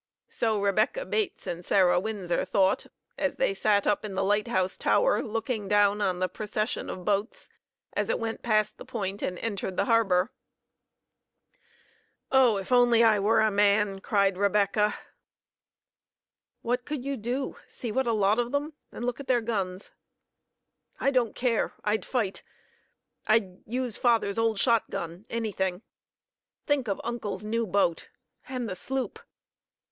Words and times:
So 0.29 0.59
Rebecca 0.59 1.05
Bates 1.05 1.45
and 1.45 1.63
Sarah 1.63 1.99
Winsor 1.99 2.43
thought, 2.43 2.87
as 3.19 3.35
they 3.35 3.53
sat 3.53 3.85
up 3.85 4.03
in 4.03 4.15
the 4.15 4.23
light 4.23 4.47
house 4.47 4.75
tower 4.75 5.21
looking 5.21 5.67
down 5.67 6.01
on 6.01 6.17
the 6.17 6.27
procession 6.27 6.89
of 6.89 7.05
boats 7.05 7.49
as 7.93 8.09
it 8.09 8.17
went 8.17 8.41
past 8.41 8.79
the 8.79 8.83
point 8.83 9.21
and 9.21 9.37
entered 9.37 9.77
the 9.77 9.85
harbor. 9.85 10.31
"Oh! 12.31 12.57
If 12.57 12.71
I 12.71 12.77
only 12.77 13.03
were 13.19 13.41
a 13.41 13.51
man!" 13.51 13.99
cried 13.99 14.39
Rebecca. 14.39 14.97
"What 16.63 16.83
could 16.83 17.05
you 17.05 17.15
do? 17.15 17.57
See 17.67 17.91
what 17.91 18.07
a 18.07 18.11
lot 18.11 18.39
of 18.39 18.51
them; 18.51 18.73
and 18.91 19.05
look 19.05 19.19
at 19.19 19.27
their 19.27 19.39
guns!" 19.41 19.91
"I 20.99 21.11
don't 21.11 21.35
care. 21.35 21.75
I'd 21.83 22.05
fight. 22.05 22.41
I'd 23.27 23.59
use 23.67 23.97
father's 23.97 24.39
old 24.39 24.59
shotgun 24.59 25.27
anything. 25.29 25.83
Think 26.65 26.87
of 26.87 26.99
uncle's 27.03 27.43
new 27.43 27.67
boat 27.67 28.09
and 28.49 28.67
the 28.67 28.75
sloop!" 28.75 29.19